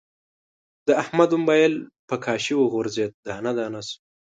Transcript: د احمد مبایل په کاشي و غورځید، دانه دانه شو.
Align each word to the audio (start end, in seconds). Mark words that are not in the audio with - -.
د 0.87 0.89
احمد 1.03 1.31
مبایل 1.41 1.73
په 2.09 2.15
کاشي 2.25 2.53
و 2.57 2.69
غورځید، 2.73 3.11
دانه 3.25 3.51
دانه 3.57 3.81
شو. 3.87 3.97